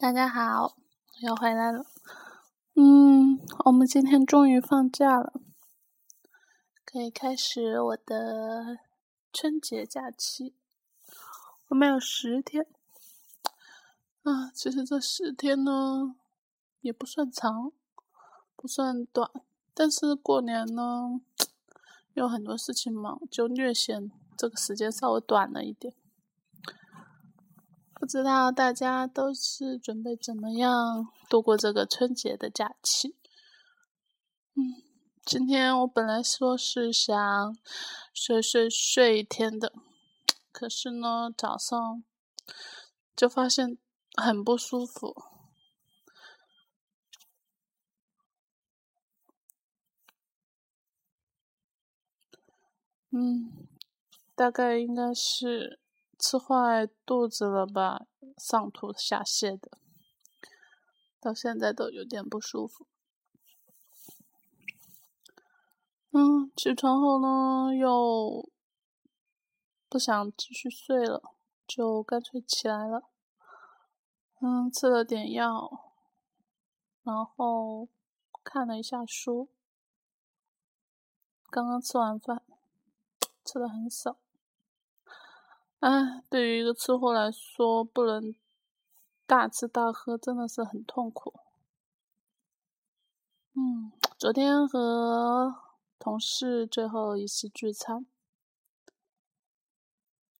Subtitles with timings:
[0.00, 0.76] 大家好，
[1.22, 1.84] 我又回来了。
[2.74, 5.32] 嗯，我们今天终于放假了，
[6.84, 8.78] 可以开始我的
[9.32, 10.54] 春节假期。
[11.66, 12.64] 我们有十天
[14.22, 16.14] 啊，其实这十天呢
[16.80, 17.72] 也不算长，
[18.54, 19.28] 不算短，
[19.74, 21.20] 但是过年呢
[22.14, 25.92] 有很多事情忙，就略显这个时间稍微短了一点。
[27.98, 33.16] 不知道大家都是准备怎么样度过这个春节的假期？
[34.54, 34.82] 嗯，
[35.26, 37.56] 今天我本来说是想
[38.14, 39.72] 睡睡睡一天的，
[40.52, 42.04] 可是呢，早上
[43.16, 43.76] 就发现
[44.14, 45.16] 很不舒服。
[53.10, 53.66] 嗯，
[54.36, 55.80] 大概应该是。
[56.18, 58.06] 吃坏肚子了吧？
[58.36, 59.78] 上吐下泻的，
[61.20, 62.86] 到现在都有点不舒服。
[66.10, 68.50] 嗯，起床后呢，又
[69.88, 71.22] 不想继续睡了，
[71.66, 73.10] 就干脆起来了。
[74.40, 75.92] 嗯，吃了点药，
[77.02, 77.88] 然后
[78.42, 79.48] 看了一下书。
[81.50, 82.42] 刚刚吃完饭，
[83.44, 84.18] 吃的很少。
[85.80, 88.34] 哎，对于一个吃货来说，不能
[89.26, 91.34] 大吃大喝，真的是很痛苦。
[93.54, 95.54] 嗯，昨天和
[95.96, 98.06] 同事最后一次聚餐，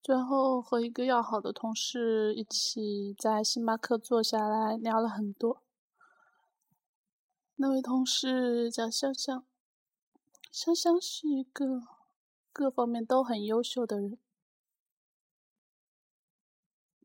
[0.03, 5.61] 最后和一个要好的同事一起在星巴克坐下来聊了很多。
[7.55, 9.45] 那位同事叫香香，
[10.51, 11.83] 香香是一个
[12.51, 14.17] 各方面都很优秀的人。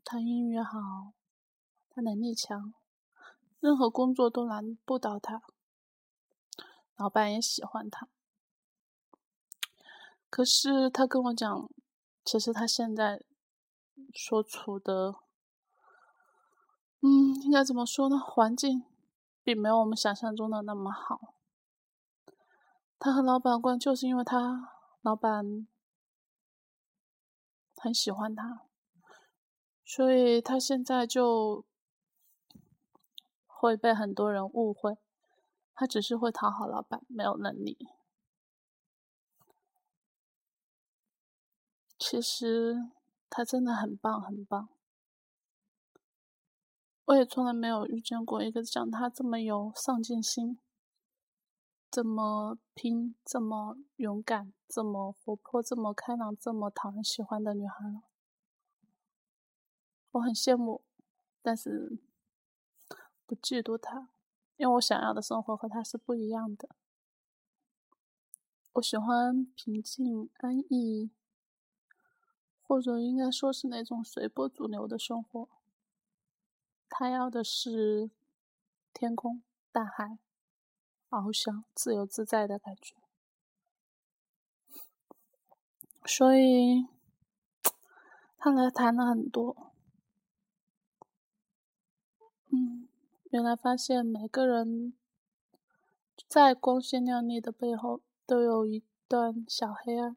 [0.04, 1.14] 他英语好，
[1.88, 2.74] 他能力强，
[3.58, 5.42] 任何工作都难不倒他。
[6.96, 8.06] 老板也喜欢他，
[10.30, 11.68] 可是他跟我讲，
[12.24, 13.24] 其实他现在
[14.14, 15.16] 所处的，
[17.00, 18.18] 嗯，应该怎么说呢？
[18.18, 18.84] 环境
[19.42, 21.34] 并没有我们想象中的那么好。
[22.98, 24.70] 他和老板关就是因为他
[25.02, 25.66] 老板
[27.76, 28.66] 很喜欢他。
[29.96, 31.64] 所以他现在就
[33.46, 34.98] 会被很多人误会，
[35.72, 37.78] 他只是会讨好老板，没有能力。
[41.96, 42.90] 其实
[43.30, 44.68] 他真的很棒，很棒。
[47.04, 50.58] 我也从来没有遇见过一个像他这么有上进心、
[51.88, 58.02] 这么拼、这么勇敢、这么活泼、这么开朗、这么讨人喜欢的女孩了。
[60.14, 60.80] 我很羡慕，
[61.42, 61.98] 但是
[63.26, 64.10] 不嫉妒他，
[64.56, 66.68] 因为我想要的生活和他是不一样的。
[68.74, 71.10] 我喜欢平静安逸，
[72.62, 75.48] 或者应该说是那种随波逐流的生活。
[76.88, 78.12] 他要的是
[78.92, 79.42] 天空、
[79.72, 80.18] 大海、
[81.10, 82.94] 翱翔、自由自在的感觉。
[86.06, 86.86] 所以，
[88.38, 89.73] 他来谈了很多。
[92.56, 92.86] 嗯
[93.32, 94.94] 原来发现每个人
[96.28, 100.16] 在光鲜亮丽的背后都有一段小黑暗，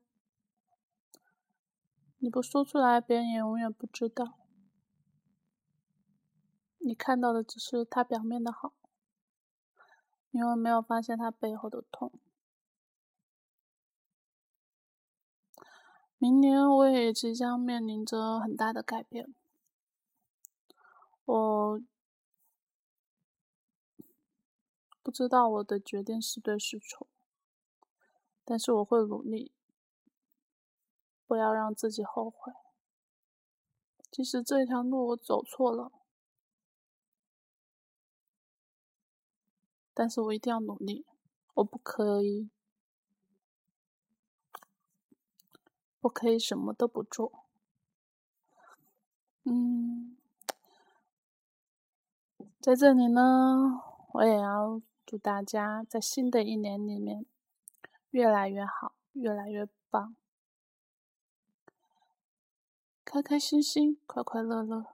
[2.20, 4.38] 你不说出来，别人也永远不知道。
[6.78, 8.74] 你看到的只是他表面的好，
[10.30, 12.12] 因为没有发现他背后的痛。
[16.20, 19.34] 明年我也即将面临着很大的改变，
[21.26, 21.82] 我。
[25.08, 27.08] 不知道我的决定是对是错，
[28.44, 29.54] 但是我会努力，
[31.26, 32.52] 不要让自己后悔。
[34.12, 35.94] 即使这条路我走错了，
[39.94, 41.06] 但是我一定要努力，
[41.54, 42.50] 我不可以，
[46.02, 47.46] 不可以什么都不做。
[49.46, 50.18] 嗯，
[52.60, 53.82] 在这里呢，
[54.12, 54.82] 我也要。
[55.08, 57.26] 祝大家在新的一年里面
[58.10, 60.18] 越来越好，越来越棒，
[63.06, 64.86] 开开心心，快快乐乐，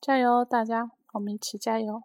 [0.00, 2.04] 加油，大家，我们一起加油！